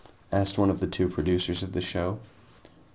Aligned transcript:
asked 0.31 0.57
one 0.57 0.71
of 0.71 0.79
the 0.79 0.87
two 0.87 1.07
producers 1.07 1.61
of 1.61 1.73
the 1.73 1.79
show. 1.81 2.17